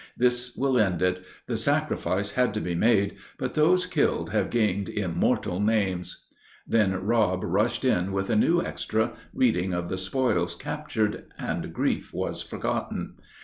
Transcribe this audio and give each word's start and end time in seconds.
This 0.17 0.55
will 0.55 0.79
end 0.79 1.03
it. 1.03 1.21
The 1.45 1.57
sacrifice 1.57 2.31
had 2.31 2.55
to 2.55 2.59
be 2.59 2.73
made, 2.73 3.17
but 3.37 3.53
those 3.53 3.85
killed 3.85 4.31
have 4.31 4.49
gained 4.49 4.89
immortal 4.89 5.59
names." 5.59 6.25
Then 6.67 6.93
Rob 6.95 7.43
rushed 7.43 7.85
in 7.85 8.11
with 8.11 8.31
a 8.31 8.35
new 8.35 8.63
extra, 8.63 9.15
reading 9.31 9.75
of 9.75 9.89
the 9.89 9.99
spoils 9.99 10.55
captured, 10.55 11.25
and 11.37 11.71
grief 11.71 12.15
was 12.15 12.41
forgotten. 12.41 13.17